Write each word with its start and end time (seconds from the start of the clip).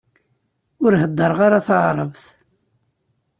Ur 0.85 0.93
heddreɣ 1.01 1.39
ara 1.47 1.65
taɛrabt. 1.67 2.25